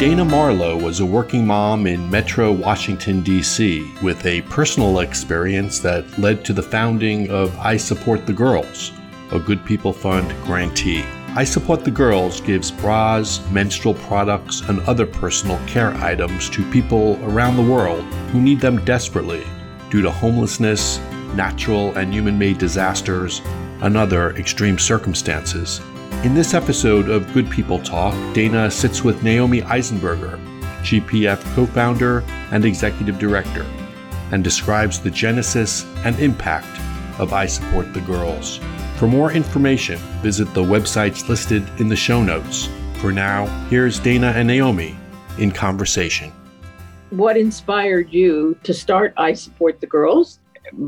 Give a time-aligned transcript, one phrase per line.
[0.00, 6.18] Dana Marlowe was a working mom in Metro Washington, D.C., with a personal experience that
[6.18, 8.92] led to the founding of I Support the Girls,
[9.30, 11.04] a Good People Fund grantee.
[11.36, 17.22] I Support the Girls gives bras, menstrual products, and other personal care items to people
[17.22, 19.46] around the world who need them desperately
[19.90, 20.98] due to homelessness,
[21.34, 23.42] natural and human made disasters,
[23.82, 25.82] and other extreme circumstances.
[26.22, 30.38] In this episode of Good People Talk, Dana sits with Naomi Eisenberger,
[30.82, 33.64] GPF co founder and executive director,
[34.30, 36.78] and describes the genesis and impact
[37.18, 38.60] of I Support the Girls.
[38.96, 42.68] For more information, visit the websites listed in the show notes.
[42.96, 44.94] For now, here's Dana and Naomi
[45.38, 46.30] in conversation.
[47.08, 50.38] What inspired you to start I Support the Girls?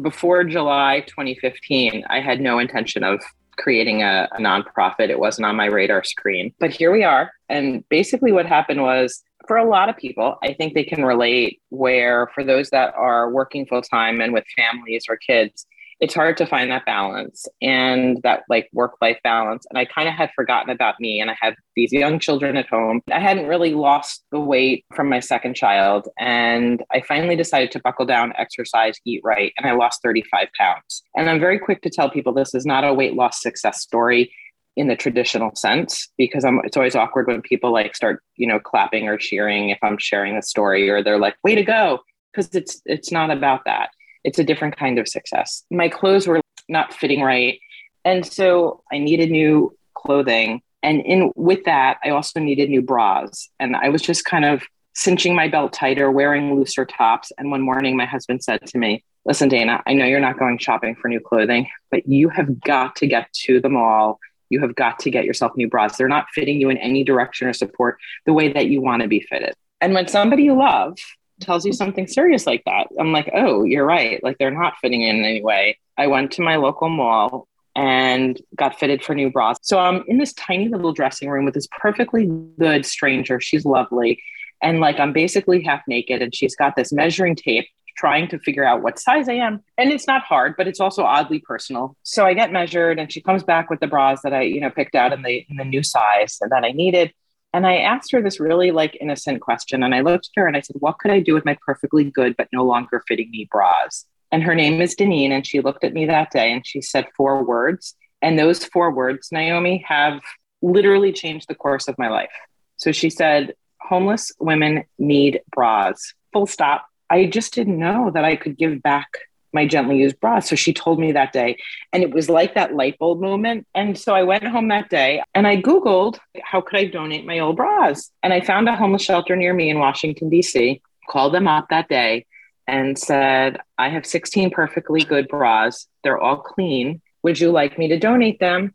[0.02, 3.22] Before July 2015, I had no intention of
[3.58, 5.11] creating a, a nonprofit.
[5.11, 6.55] It wasn't on my radar screen.
[6.58, 7.31] But here we are.
[7.48, 11.61] And basically, what happened was for a lot of people, I think they can relate
[11.70, 15.67] where for those that are working full time and with families or kids,
[16.03, 19.64] it's hard to find that balance and that like work life balance.
[19.70, 22.69] And I kind of had forgotten about me and I had these young children at
[22.69, 23.03] home.
[23.12, 26.09] I hadn't really lost the weight from my second child.
[26.19, 29.53] And I finally decided to buckle down, exercise, eat right.
[29.56, 31.05] And I lost 35 pounds.
[31.14, 34.33] And I'm very quick to tell people this is not a weight loss success story
[34.75, 38.59] in the traditional sense because I'm it's always awkward when people like start, you know,
[38.59, 42.00] clapping or cheering if I'm sharing a story or they're like, way to go.
[42.33, 43.91] Because it's it's not about that
[44.25, 45.65] it's a different kind of success.
[45.70, 47.59] My clothes were not fitting right.
[48.05, 50.62] And so I needed new clothing.
[50.83, 53.48] And in with that, I also needed new bras.
[53.61, 54.62] And I was just kind of
[54.95, 57.33] cinching my belt tighter, wearing looser tops.
[57.39, 60.59] And one morning my husband said to me, Listen, Dana, I know you're not going
[60.59, 64.19] shopping for new clothing, but you have got to get to the mall.
[64.50, 65.97] You have got to get yourself new bras.
[65.97, 69.09] They're not fitting you in any direction or support the way that you want to
[69.09, 69.55] be fitted.
[69.81, 70.99] And when somebody you love
[71.42, 72.88] tells you something serious like that.
[72.98, 74.22] I'm like, oh, you're right.
[74.22, 75.78] Like they're not fitting in, any way.
[75.98, 79.58] I went to my local mall and got fitted for new bras.
[79.62, 82.26] So I'm in this tiny little dressing room with this perfectly
[82.58, 83.41] good stranger.
[83.41, 84.22] She's lovely.
[84.62, 87.66] And like I'm basically half naked and she's got this measuring tape
[87.97, 89.62] trying to figure out what size I am.
[89.76, 91.97] And it's not hard, but it's also oddly personal.
[92.02, 94.70] So I get measured and she comes back with the bras that I, you know,
[94.70, 97.12] picked out in the in the new size and that I needed.
[97.52, 99.82] And I asked her this really like innocent question.
[99.82, 102.04] And I looked at her and I said, What could I do with my perfectly
[102.04, 104.06] good but no longer fitting me bras?
[104.30, 105.30] And her name is Deneen.
[105.30, 107.94] And she looked at me that day and she said four words.
[108.22, 110.22] And those four words, Naomi, have
[110.62, 112.32] literally changed the course of my life.
[112.76, 116.14] So she said, Homeless women need bras.
[116.32, 116.86] Full stop.
[117.10, 119.08] I just didn't know that I could give back
[119.52, 120.40] my gently used bra.
[120.40, 121.58] So she told me that day.
[121.92, 123.66] And it was like that light bulb moment.
[123.74, 127.38] And so I went home that day and I Googled how could I donate my
[127.38, 128.10] old bras?
[128.22, 131.88] And I found a homeless shelter near me in Washington, D.C., called them up that
[131.88, 132.26] day
[132.66, 135.86] and said, I have 16 perfectly good bras.
[136.04, 137.00] They're all clean.
[137.22, 138.74] Would you like me to donate them?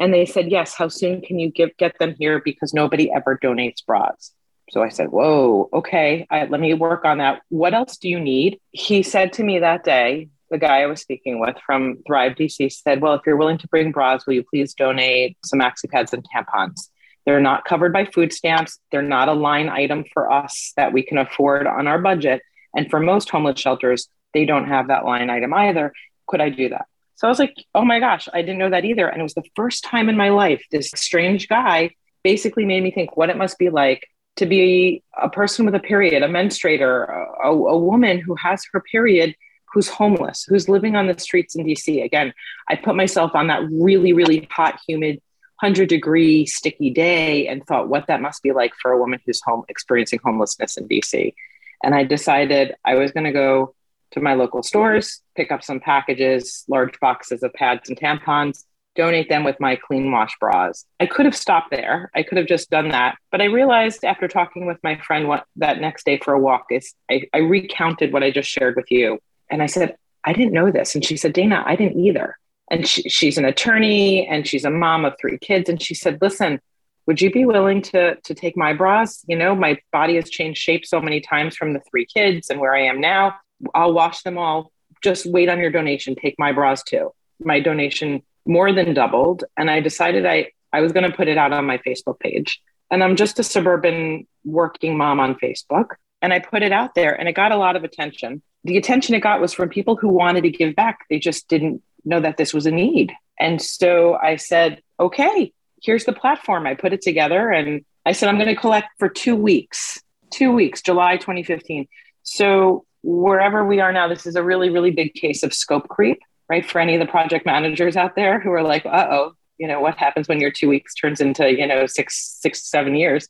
[0.00, 0.74] And they said, Yes.
[0.74, 2.40] How soon can you give, get them here?
[2.44, 4.32] Because nobody ever donates bras.
[4.70, 7.42] So I said, Whoa, okay, I, let me work on that.
[7.48, 8.60] What else do you need?
[8.70, 12.72] He said to me that day, the guy I was speaking with from Thrive DC
[12.72, 16.12] said, Well, if you're willing to bring bras, will you please donate some maxi pads
[16.12, 16.88] and tampons?
[17.26, 18.78] They're not covered by food stamps.
[18.90, 22.40] They're not a line item for us that we can afford on our budget.
[22.74, 25.92] And for most homeless shelters, they don't have that line item either.
[26.26, 26.86] Could I do that?
[27.16, 29.08] So I was like, oh my gosh, I didn't know that either.
[29.08, 31.90] And it was the first time in my life this strange guy
[32.22, 34.06] basically made me think what it must be like
[34.38, 37.08] to be a person with a period, a menstruator,
[37.44, 39.34] a, a, woman who has her period,
[39.72, 42.04] who's homeless, who's living on the streets in DC.
[42.04, 42.32] Again,
[42.68, 45.20] I put myself on that really, really hot, humid,
[45.60, 49.42] 100 degree, sticky day and thought what that must be like for a woman who's
[49.42, 51.34] home experiencing homelessness in DC.
[51.82, 53.74] And I decided I was going to go
[54.12, 58.64] to my local stores, pick up some packages, large boxes of pads and tampons,
[58.98, 60.84] donate them with my clean wash bras.
[60.98, 62.10] I could have stopped there.
[62.16, 63.16] I could have just done that.
[63.30, 66.66] But I realized after talking with my friend what, that next day for a walk
[66.70, 69.20] is I, I recounted what I just shared with you.
[69.48, 70.96] And I said, I didn't know this.
[70.96, 72.36] And she said, Dana, I didn't either.
[72.72, 75.68] And she, she's an attorney and she's a mom of three kids.
[75.68, 76.60] And she said, listen,
[77.06, 79.24] would you be willing to, to take my bras?
[79.28, 82.58] You know, my body has changed shape so many times from the three kids and
[82.58, 83.36] where I am now.
[83.76, 84.72] I'll wash them all.
[85.02, 86.16] Just wait on your donation.
[86.16, 87.12] Take my bras too.
[87.38, 89.44] My donation more than doubled.
[89.56, 92.60] And I decided I, I was going to put it out on my Facebook page.
[92.90, 95.90] And I'm just a suburban working mom on Facebook.
[96.22, 98.42] And I put it out there and it got a lot of attention.
[98.64, 101.00] The attention it got was from people who wanted to give back.
[101.08, 103.12] They just didn't know that this was a need.
[103.38, 105.52] And so I said, okay,
[105.82, 106.66] here's the platform.
[106.66, 110.00] I put it together and I said, I'm going to collect for two weeks,
[110.30, 111.86] two weeks, July 2015.
[112.22, 116.18] So wherever we are now, this is a really, really big case of scope creep,
[116.48, 116.68] right?
[116.68, 119.80] For any of the project managers out there who are like, uh oh, you know,
[119.80, 123.28] what happens when your two weeks turns into, you know, six, six, seven years?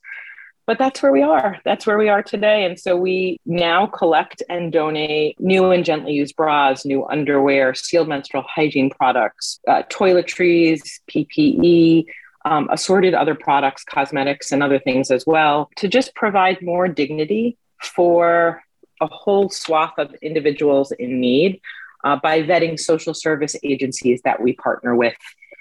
[0.67, 1.57] But that's where we are.
[1.65, 2.63] That's where we are today.
[2.63, 8.07] And so we now collect and donate new and gently used bras, new underwear, sealed
[8.07, 12.05] menstrual hygiene products, uh, toiletries, PPE,
[12.45, 17.57] um, assorted other products, cosmetics, and other things as well to just provide more dignity
[17.81, 18.61] for
[19.01, 21.61] a whole swath of individuals in need
[22.03, 25.15] uh, by vetting social service agencies that we partner with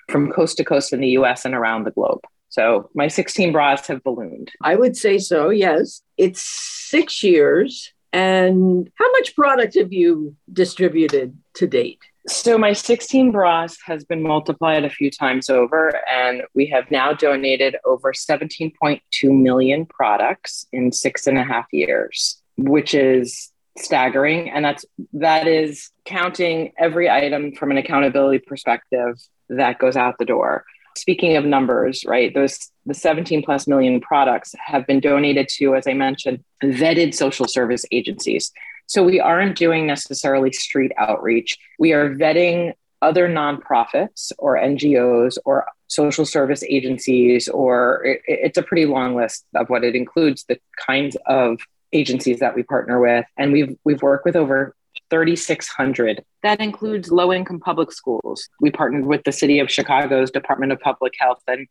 [0.08, 2.20] from coast to coast in the US and around the globe.
[2.48, 4.50] So my 16 bras have ballooned.
[4.62, 6.02] I would say so, yes.
[6.16, 7.92] It's six years.
[8.12, 12.00] And how much product have you distributed to date?
[12.26, 17.12] So my 16 bras has been multiplied a few times over, and we have now
[17.12, 24.50] donated over 17.2 million products in six and a half years, which is staggering.
[24.50, 24.84] And that's
[25.14, 30.64] that is counting every item from an accountability perspective that goes out the door.
[30.96, 32.34] Speaking of numbers, right?
[32.34, 37.46] Those the 17 plus million products have been donated to, as I mentioned, vetted social
[37.46, 38.50] service agencies.
[38.86, 41.58] So we aren't doing necessarily street outreach.
[41.78, 42.72] We are vetting
[43.02, 49.44] other nonprofits or NGOs or social service agencies, or it, it's a pretty long list
[49.54, 51.60] of what it includes, the kinds of
[51.92, 53.24] agencies that we partner with.
[53.36, 54.74] And we've we've worked with over
[55.10, 56.24] 3,600.
[56.42, 58.48] That includes low income public schools.
[58.60, 61.66] We partnered with the City of Chicago's Department of Public Health and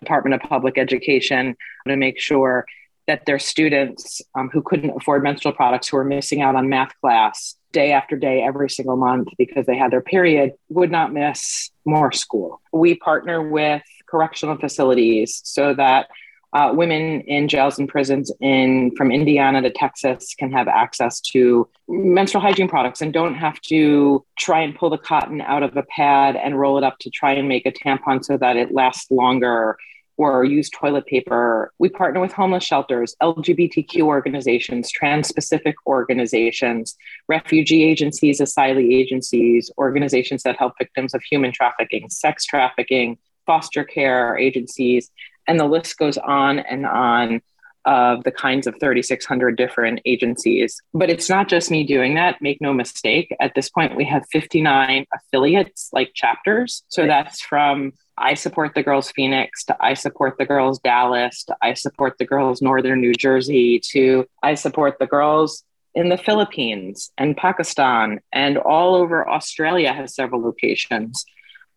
[0.00, 2.66] Department of Public Education to make sure
[3.06, 6.92] that their students um, who couldn't afford menstrual products, who were missing out on math
[7.00, 11.70] class day after day, every single month because they had their period, would not miss
[11.84, 12.60] more school.
[12.72, 16.08] We partner with correctional facilities so that
[16.52, 21.68] uh, women in jails and prisons in from Indiana to Texas can have access to
[21.88, 25.82] menstrual hygiene products and don't have to try and pull the cotton out of a
[25.84, 29.10] pad and roll it up to try and make a tampon so that it lasts
[29.10, 29.76] longer
[30.18, 31.72] or use toilet paper.
[31.78, 36.96] We partner with homeless shelters, LGBTQ organizations, trans specific organizations,
[37.28, 43.16] refugee agencies, asylee agencies, organizations that help victims of human trafficking, sex trafficking,
[43.46, 45.10] foster care agencies,
[45.46, 47.40] and the list goes on and on
[47.84, 50.80] of the kinds of 3,600 different agencies.
[50.94, 52.40] But it's not just me doing that.
[52.40, 53.34] Make no mistake.
[53.40, 56.84] At this point, we have 59 affiliates, like chapters.
[56.88, 61.56] So that's from I support the girls Phoenix to I support the girls Dallas to
[61.62, 67.10] I support the girls Northern New Jersey to I support the girls in the Philippines
[67.18, 71.24] and Pakistan and all over Australia has several locations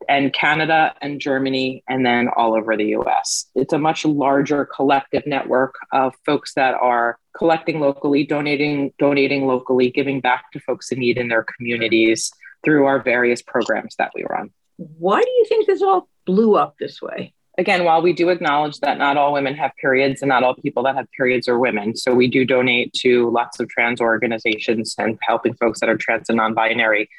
[0.09, 3.45] and Canada and Germany, and then all over the US.
[3.55, 9.89] It's a much larger collective network of folks that are collecting locally, donating, donating locally,
[9.89, 12.31] giving back to folks in need in their communities
[12.63, 14.49] through our various programs that we run.
[14.77, 17.33] Why do you think this all blew up this way?
[17.57, 20.83] Again, while we do acknowledge that not all women have periods and not all people
[20.83, 25.17] that have periods are women, so we do donate to lots of trans organizations and
[25.21, 27.09] helping folks that are trans and non binary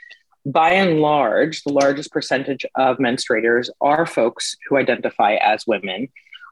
[0.46, 6.08] by and large, the largest percentage of menstruators are folks who identify as women.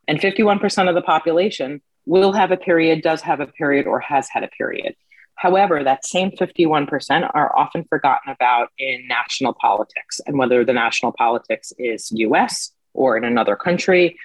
[0.09, 4.29] And 51% of the population will have a period, does have a period, or has
[4.29, 4.97] had a period.
[5.37, 10.21] However, that same 51% are often forgotten about in national politics.
[10.27, 14.19] And whether the national politics is US or in another country,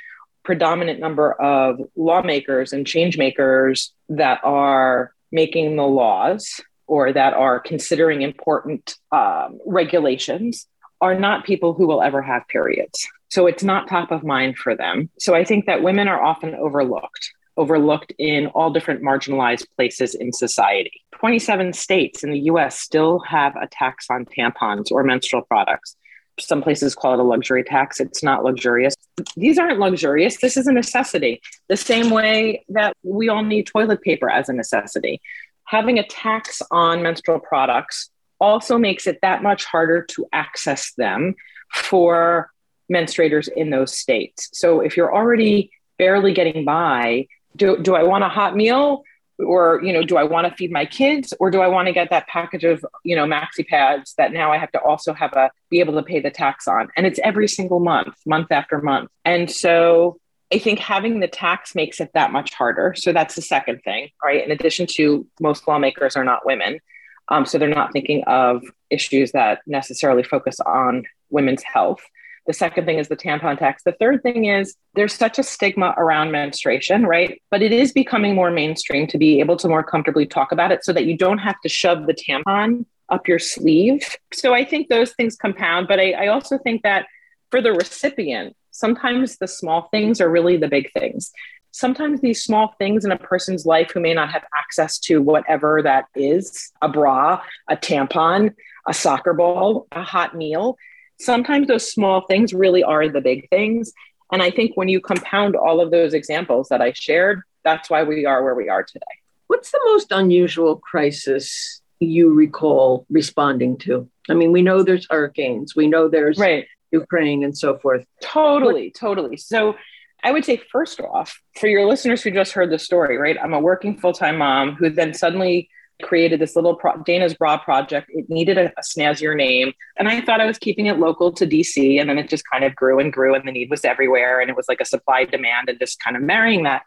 [0.43, 6.59] predominant number of lawmakers and change makers that are making the laws
[6.89, 10.65] or that are considering important um, regulations
[11.01, 13.07] are not people who will ever have periods.
[13.29, 15.09] So it's not top of mind for them.
[15.19, 20.33] So I think that women are often overlooked, overlooked in all different marginalized places in
[20.33, 21.03] society.
[21.15, 25.95] 27 states in the US still have a tax on tampons or menstrual products.
[26.39, 27.99] Some places call it a luxury tax.
[27.99, 28.95] It's not luxurious.
[29.35, 30.37] These aren't luxurious.
[30.37, 31.41] This is a necessity.
[31.67, 35.21] The same way that we all need toilet paper as a necessity
[35.69, 38.09] having a tax on menstrual products
[38.41, 41.35] also makes it that much harder to access them
[41.71, 42.49] for
[42.91, 44.49] menstruators in those states.
[44.53, 49.03] So if you're already barely getting by, do, do I want a hot meal?
[49.37, 51.93] Or, you know, do I want to feed my kids or do I want to
[51.93, 55.33] get that package of, you know, maxi pads that now I have to also have
[55.33, 56.89] a be able to pay the tax on?
[56.97, 59.11] And it's every single month, month after month.
[59.23, 60.19] And so
[60.51, 62.95] I think having the tax makes it that much harder.
[62.97, 64.43] So that's the second thing, right?
[64.43, 66.79] In addition to most lawmakers are not women.
[67.27, 72.01] Um, so they're not thinking of issues that necessarily focus on women's health.
[72.47, 73.83] The second thing is the tampon tax.
[73.83, 77.39] The third thing is there's such a stigma around menstruation, right?
[77.51, 80.83] But it is becoming more mainstream to be able to more comfortably talk about it
[80.83, 84.15] so that you don't have to shove the tampon up your sleeve.
[84.33, 85.87] So I think those things compound.
[85.87, 87.05] But I, I also think that
[87.51, 91.31] for the recipient, sometimes the small things are really the big things
[91.71, 95.83] sometimes these small things in a person's life who may not have access to whatever
[95.83, 98.55] that is a bra, a tampon,
[98.87, 100.75] a soccer ball, a hot meal
[101.19, 103.93] sometimes those small things really are the big things.
[104.31, 108.03] And I think when you compound all of those examples that I shared, that's why
[108.03, 109.05] we are where we are today.
[109.47, 114.09] What's the most unusual crisis you recall responding to?
[114.29, 116.65] I mean, we know there's hurricanes, we know there's right.
[116.91, 118.05] Ukraine and so forth.
[118.21, 119.37] Totally, totally.
[119.37, 119.75] So
[120.23, 123.37] I would say, first off, for your listeners who just heard the story, right?
[123.41, 125.69] I'm a working full time mom who then suddenly
[126.01, 128.09] created this little pro- Dana's Bra project.
[128.13, 129.73] It needed a, a, snazzier name.
[129.97, 131.99] And I thought I was keeping it local to DC.
[131.99, 134.39] And then it just kind of grew and grew, and the need was everywhere.
[134.39, 136.83] And it was like a supply demand and just kind of marrying that.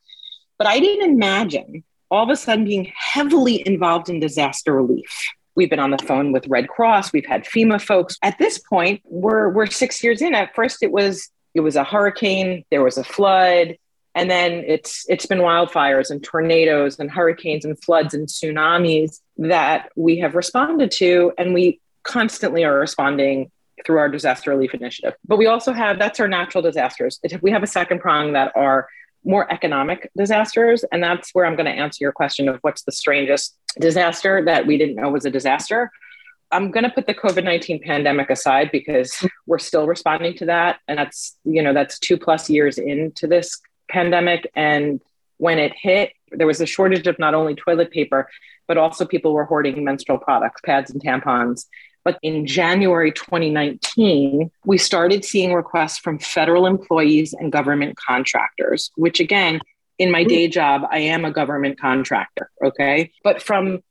[0.58, 5.28] But I didn't imagine all of a sudden being heavily involved in disaster relief.
[5.54, 7.12] We've been on the phone with Red Cross.
[7.12, 8.16] We've had FEMA folks.
[8.22, 10.34] At this point, we're we're six years in.
[10.34, 12.64] At first, it was it was a hurricane.
[12.70, 13.76] There was a flood
[14.14, 19.90] and then it's it's been wildfires and tornadoes and hurricanes and floods and tsunamis that
[19.96, 23.50] we have responded to and we constantly are responding
[23.86, 27.62] through our disaster relief initiative but we also have that's our natural disasters we have
[27.62, 28.88] a second prong that are
[29.24, 32.92] more economic disasters and that's where i'm going to answer your question of what's the
[32.92, 35.90] strangest disaster that we didn't know was a disaster
[36.54, 40.80] I'm going to put the COVID 19 pandemic aside because we're still responding to that.
[40.86, 43.58] And that's, you know, that's two plus years into this
[43.92, 45.00] pandemic and
[45.36, 48.28] when it hit there was a shortage of not only toilet paper
[48.66, 51.66] but also people were hoarding menstrual products pads and tampons
[52.04, 59.20] but in January 2019, we started seeing requests from federal employees and government contractors, which
[59.20, 59.60] again,
[59.98, 62.50] in my day job, I am a government contractor.
[62.64, 63.12] Okay.
[63.22, 63.82] But from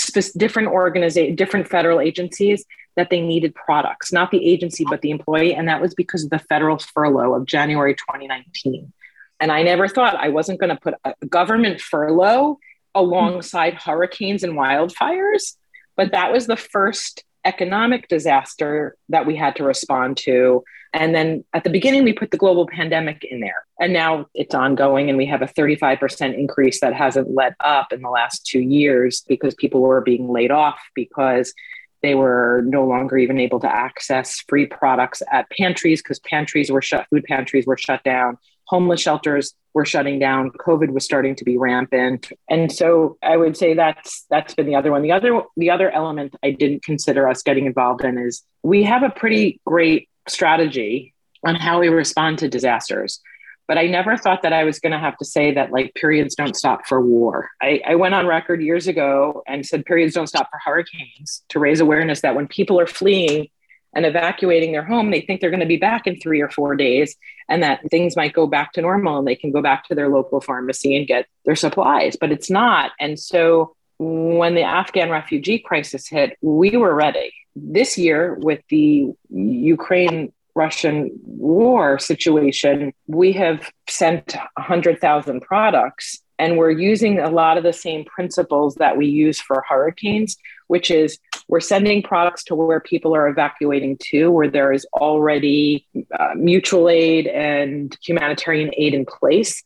[0.00, 2.64] sp- different organizations, different federal agencies
[2.96, 5.54] that they needed products, not the agency, but the employee.
[5.54, 8.92] And that was because of the federal furlough of January 2019.
[9.38, 12.58] And I never thought I wasn't going to put a government furlough
[12.94, 15.56] alongside hurricanes and wildfires.
[15.96, 20.62] But that was the first economic disaster that we had to respond to.
[20.92, 23.64] And then at the beginning, we put the global pandemic in there.
[23.78, 28.02] And now it's ongoing, and we have a 35% increase that hasn't let up in
[28.02, 31.54] the last two years because people were being laid off because
[32.02, 36.82] they were no longer even able to access free products at pantries because pantries were
[36.82, 38.38] shut, food pantries were shut down
[38.70, 42.32] homeless shelters were shutting down covid was starting to be rampant.
[42.48, 45.02] And so i would say that's that's been the other one.
[45.02, 49.02] The other the other element i didn't consider us getting involved in is we have
[49.02, 53.20] a pretty great strategy on how we respond to disasters.
[53.66, 56.36] But i never thought that i was going to have to say that like periods
[56.36, 57.50] don't stop for war.
[57.60, 61.58] I, I went on record years ago and said periods don't stop for hurricanes to
[61.58, 63.48] raise awareness that when people are fleeing
[63.94, 66.76] and evacuating their home, they think they're going to be back in three or four
[66.76, 67.16] days
[67.48, 70.08] and that things might go back to normal and they can go back to their
[70.08, 72.92] local pharmacy and get their supplies, but it's not.
[73.00, 77.32] And so when the Afghan refugee crisis hit, we were ready.
[77.56, 86.70] This year, with the Ukraine Russian war situation, we have sent 100,000 products and we're
[86.70, 90.36] using a lot of the same principles that we use for hurricanes,
[90.68, 91.18] which is
[91.50, 95.84] we're sending products to where people are evacuating to, where there is already
[96.18, 99.62] uh, mutual aid and humanitarian aid in place,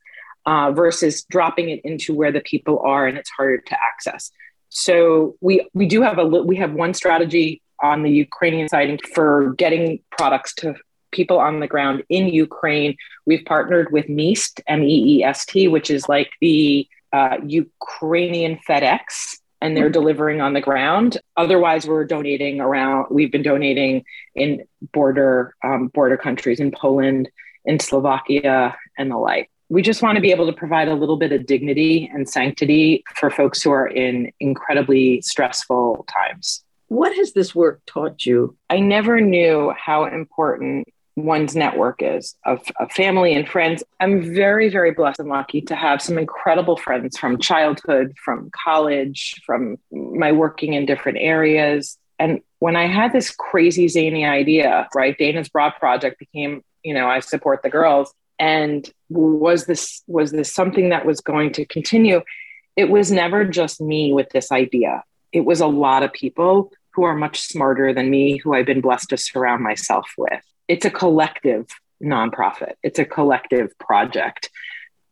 [0.47, 4.31] uh, versus dropping it into where the people are and it's harder to access.
[4.71, 9.53] So we we do have a we have one strategy on the Ukrainian side for
[9.55, 10.75] getting products to
[11.12, 12.97] people on the ground in Ukraine.
[13.26, 18.59] We've partnered with MEEST, M E E S T, which is like the uh, Ukrainian
[18.69, 21.16] FedEx, and they're delivering on the ground.
[21.38, 23.06] Otherwise, we're donating around.
[23.11, 24.04] We've been donating
[24.35, 27.30] in border um, border countries in Poland,
[27.64, 29.50] in Slovakia, and the like.
[29.71, 33.04] We just want to be able to provide a little bit of dignity and sanctity
[33.16, 36.62] for folks who are in incredibly stressful times.
[36.88, 38.59] What has this work taught you?
[38.68, 43.85] I never knew how important one's network is of, of, family and friends.
[44.00, 49.40] I'm very, very blessed and lucky to have some incredible friends from childhood, from college,
[49.47, 51.99] from my working in different areas.
[52.18, 57.09] And when I had this crazy zany idea, right, Dana's Bra Project became, you know,
[57.09, 58.12] I support the girls.
[58.38, 62.23] And was this was this something that was going to continue?
[62.76, 65.04] It was never just me with this idea.
[65.33, 68.80] It was a lot of people who are much smarter than me, who I've been
[68.80, 70.42] blessed to surround myself with.
[70.68, 71.66] It's a collective
[72.02, 74.50] nonprofit, it's a collective project.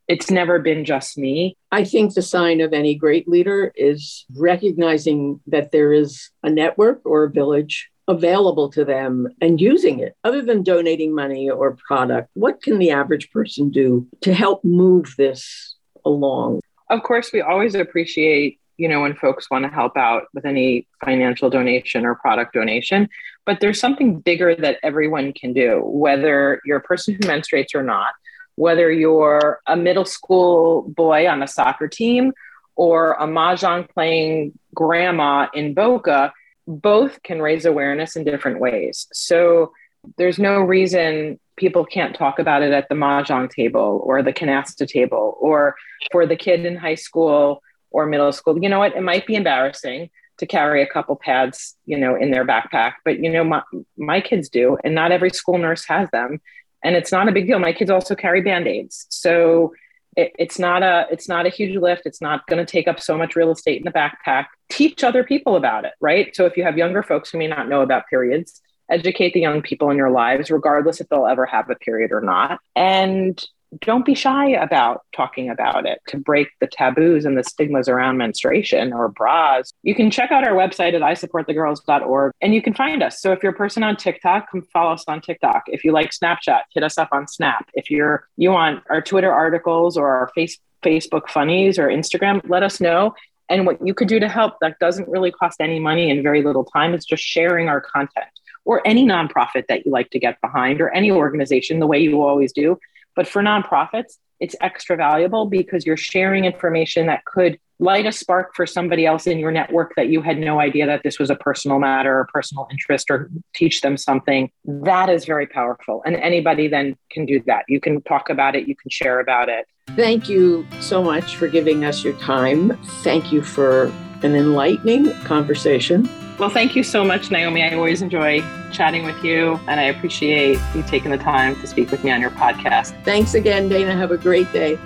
[0.09, 1.57] It's never been just me.
[1.71, 7.01] I think the sign of any great leader is recognizing that there is a network
[7.05, 10.17] or a village available to them and using it.
[10.25, 15.15] Other than donating money or product, what can the average person do to help move
[15.17, 16.61] this along?
[16.91, 20.89] Of course, we always appreciate you know, when folks want to help out with any
[21.05, 23.09] financial donation or product donation.
[23.45, 27.83] But there's something bigger that everyone can do, whether you're a person who menstruates or
[27.83, 28.13] not,
[28.55, 32.33] whether you're a middle school boy on a soccer team
[32.77, 36.33] or a mahjong playing grandma in Boca,
[36.67, 39.09] both can raise awareness in different ways.
[39.13, 39.73] So
[40.17, 44.87] there's no reason people can't talk about it at the mahjong table or the canasta
[44.87, 45.77] table or
[46.11, 48.59] for the kid in high school or middle school.
[48.63, 48.97] You know what?
[48.97, 50.11] It might be embarrassing
[50.43, 53.63] to carry a couple pads, you know, in their backpack, but you know, my,
[53.97, 56.41] my kids do, and not every school nurse has them.
[56.83, 57.61] And it's not a big deal.
[57.61, 59.07] My kids also carry band-aids.
[59.09, 59.73] So
[60.17, 62.07] it, it's not a it's not a huge lift.
[62.07, 64.47] It's not going to take up so much real estate in the backpack.
[64.69, 66.35] Teach other people about it, right?
[66.35, 69.63] So if you have younger folks who may not know about periods, educate the young
[69.63, 72.59] people in your lives, regardless if they'll ever have a period or not.
[72.75, 73.41] And
[73.81, 78.19] don't be shy about talking about it to break the taboos and the stigmas around
[78.19, 79.73] menstruation or bras.
[79.83, 83.21] You can check out our website at isupportthegirls.org and you can find us.
[83.21, 85.65] So if you're a person on TikTok, come follow us on TikTok.
[85.69, 87.69] If you like Snapchat, hit us up on Snap.
[87.75, 92.63] If you're you want our Twitter articles or our face, Facebook funnies or Instagram, let
[92.63, 93.15] us know.
[93.49, 96.43] And what you could do to help that doesn't really cost any money and very
[96.43, 98.27] little time is just sharing our content
[98.65, 102.23] or any nonprofit that you like to get behind or any organization the way you
[102.23, 102.79] always do
[103.15, 108.55] but for nonprofits, it's extra valuable because you're sharing information that could light a spark
[108.55, 111.37] for somebody else in your network that you had no idea that this was a
[111.37, 114.51] personal matter or personal interest or teach them something.
[114.65, 116.03] That is very powerful.
[116.07, 117.65] And anybody then can do that.
[117.69, 119.67] You can talk about it, you can share about it.
[119.91, 122.77] Thank you so much for giving us your time.
[123.03, 126.09] Thank you for an enlightening conversation.
[126.43, 127.63] Well, thank you so much, Naomi.
[127.63, 128.41] I always enjoy
[128.73, 132.21] chatting with you, and I appreciate you taking the time to speak with me on
[132.21, 133.01] your podcast.
[133.05, 133.95] Thanks again, Dana.
[133.95, 134.77] Have a great day.